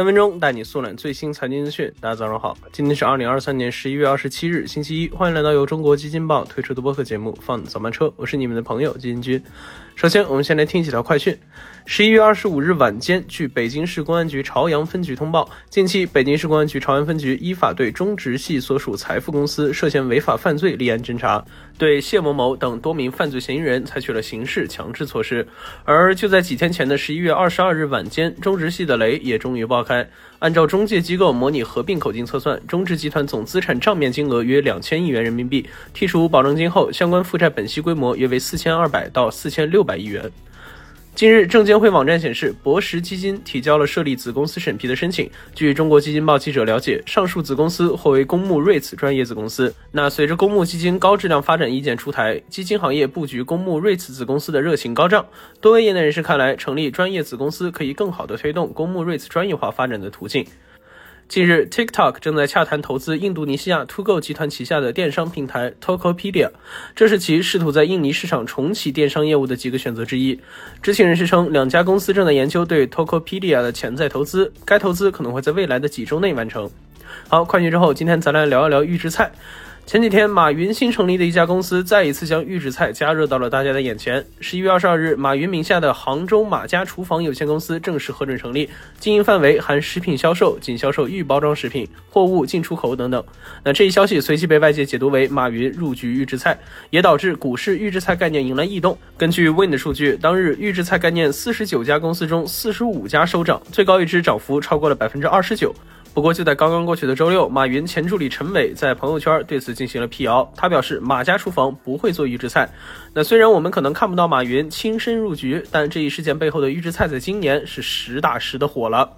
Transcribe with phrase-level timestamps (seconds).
[0.00, 1.92] 三分钟带你速览最新财经资讯。
[2.00, 5.10] 大家早上好，今天是二零二三年十一月二十七日，星期一。
[5.10, 9.44] 欢迎来到由中国基金报推出的播客节目《放早班车》，我是你们的朋友基金君。
[10.00, 11.38] 首先，我们先来听几条快讯。
[11.84, 21.44] 十一月二十五日晚间，据北京市公安局朝阳分局通报，近期北京市公安局朝阳分局依法对中植系所属财富公司涉嫌违法犯罪立案侦查，
[21.76, 25.46] 对谢某某等多名犯罪嫌疑人采取了刑事强制措施。
[25.84, 30.08] 而就在几天前的十一月二十二日晚间，中植系的雷也终于爆开。
[30.38, 40.30] 按照中介机构模拟合并口径测算，中植集团总资产账面金额约两千亿元人民币，剔除保证金后，相关负债本息规模约为四千二百到四千六百百亿元。
[41.16, 45.28] 近日，证监会网站显示，博时基金提交了设立子公司审批的申请。
[45.52, 49.74] 据中国基金报记者了解，上述子公司或为公募 REITs 专业子公司。
[49.90, 55.26] 那随着公募基金高质量发展意见出台，基金行业布局公募 REITs 子公司的热情高涨。
[55.60, 60.46] 多位业内人士看来，成立专业子公司可以更好地推动公募 REITs 专业化发展的途径。
[61.30, 66.50] 近日，TikTok 正在洽谈投资印度尼西亚 To Go 集团旗下的电商平台 Tokopedia，
[66.96, 70.40] 这是其试图在印尼市场重启电商业务的几个选择之一。
[70.82, 76.68] 知情人士称，两家公司正在研究对 Tokopedia 的潜在投资，该投资可能会在未来的几周内完成。
[77.28, 79.30] 好，快讯之后，今天咱来聊一聊预制菜。
[79.90, 84.24] 前几天，马云新成立的一家公司再一次将预制菜加热到了大家的眼前。
[84.38, 93.24] 十一月二十二日，马云名下的杭州马家厨房有限公司正式核准成立，经营范围含食品销售、仅销售预包装食品、货物进出口等等。
[93.64, 96.56] 那这一消息随即被外界解读为马云入局预制菜，
[96.90, 98.96] 也导致股市预制菜概念迎来异动。
[99.16, 105.74] 根据 Win 的数据，当日预制菜概念四十九家公司中，四十五家收涨，最高一只涨幅超过了百分之二十九。
[106.12, 110.52] 不过，就在刚刚过去的周六，马云前助理陈伟在朋友圈对此进行了辟谣。
[110.56, 112.68] 他表示，马家厨房不会做预制菜。
[113.14, 119.12] 那虽然我们可能看不到马云亲身入局，但这一事件背后的预制菜在今年是实打实的火了。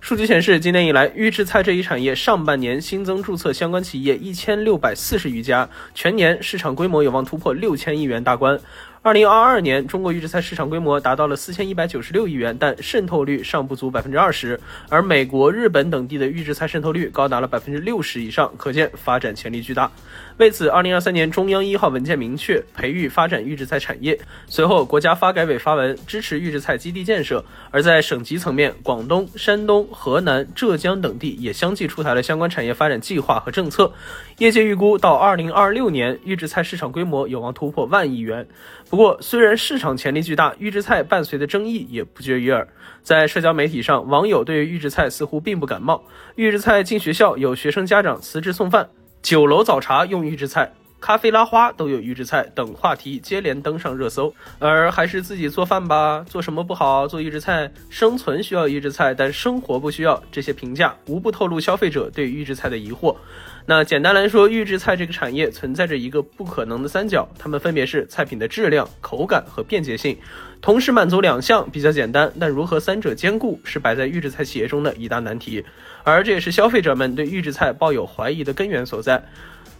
[0.00, 8.58] 数据显示，今年以来，预制菜这一产业上半年新增注册相关企业一千六百四十余家，全年市场规模有望突破六千亿元大关。
[9.04, 14.60] 二零二二年，中国预制菜市场规模达到了四千一百九十六亿元，但渗透率尚不足百分之二十。
[14.88, 19.90] 而美国、日本等地的预制菜渗透率高达了百分之六十以上，可见发展潜力巨大。
[20.36, 24.16] 为此，二零二三年中央一号文件明确培育发展预制菜产业。
[24.46, 27.44] 随后，国家发改委发文支持预制菜基地建设。
[27.72, 33.92] 而在省级层面，广东、山东、河南、浙江等地也相继出台了相关产业发展计划和政策。
[34.38, 38.46] 业界预估，到二零二六年，预制菜市场规模有望突破万亿元。
[38.92, 42.68] 不过，虽然市场潜力巨大，预制菜伴随的争议也不绝于耳。
[43.02, 46.04] 在社交媒体上，网友对于预制菜似乎并不感冒。
[46.34, 48.84] 预制菜进学校，有学生家长辞职送饭；
[49.22, 54.32] 酒楼早茶用预制菜，咖啡拉花都有预制菜等话题接连登上热搜。
[54.60, 57.08] 而还是自己做饭吧，做什么不好？
[57.08, 60.22] 做预制菜，生存需要预制菜，但生活不需要。
[60.30, 63.16] 这些评价无不透露消费者对预制菜的疑惑。
[63.66, 70.16] 那简单来说，预制菜这个产业存在着一个不可能的三角，它们分别是菜品的质量、口感和便捷性，
[70.60, 75.64] 同时满足两项比较简单，但如何三者兼顾是摆在预制菜企业中的一大难题，
[76.04, 79.24] 而这也是消费者们对预制菜抱有怀疑的根源所在。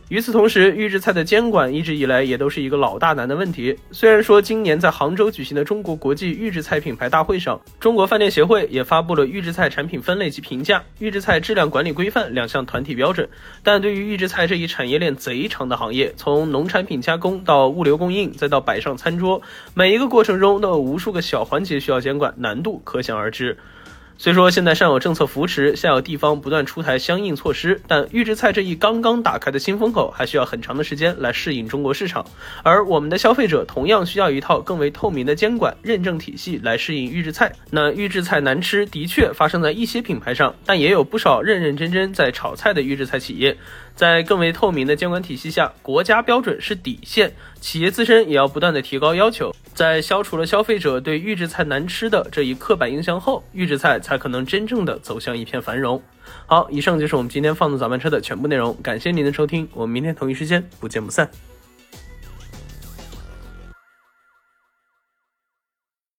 [0.08, 3.78] 与此同时，预制菜的监管一直以来也都是一个老大难的问题。
[3.90, 13.26] 虽然说今年在杭州举行的中国国际预制菜品牌大会上，中国饭店协会也发布了预制菜产品分类及评价、预制菜质量管理规范两项团体标准，
[13.62, 19.40] 但对于预制菜这一产业链贼长的行业，从农产品加工到物流供应，再到摆上餐桌，
[19.72, 23.56] 每一个过程中都有无数个小环节需要监管，难度可想而知。
[24.18, 32.24] 虽说现在上有政策扶持，下有地方不断出台相应措施，但预制菜这一刚刚打开的新风口，还需要很长的时间来适应中国市场。
[32.62, 37.52] 而我们的消费者同样需要一套更为透明的监管认证体系来适应预制菜。
[37.70, 43.56] 那预制菜难吃的确发生在一些品牌上，但也有不少认认真真在炒菜的预制菜企业。
[43.94, 49.54] 在更为透明的监管体系下，国家标准是底线，企业自身也要不断的提高要求。
[49.74, 56.02] 在消除了消费者对预制菜难吃的这一刻板印象后，预制菜才可能真正的走向一片繁荣。
[56.46, 61.30] 好，以上就是我们今天放纵早班车的全部内容，感谢您的收听，我们明天同一时间不见不散。